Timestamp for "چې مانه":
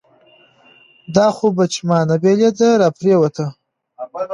1.73-2.15